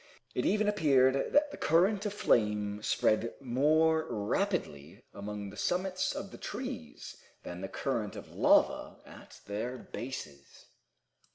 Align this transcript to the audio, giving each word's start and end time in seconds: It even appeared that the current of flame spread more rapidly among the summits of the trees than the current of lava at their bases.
It 0.33 0.47
even 0.47 0.67
appeared 0.67 1.31
that 1.31 1.51
the 1.51 1.57
current 1.57 2.07
of 2.07 2.13
flame 2.15 2.81
spread 2.81 3.35
more 3.39 4.07
rapidly 4.09 5.03
among 5.13 5.51
the 5.51 5.57
summits 5.57 6.15
of 6.15 6.31
the 6.31 6.39
trees 6.39 7.17
than 7.43 7.61
the 7.61 7.69
current 7.69 8.15
of 8.15 8.31
lava 8.33 8.99
at 9.05 9.41
their 9.45 9.77
bases. 9.77 10.65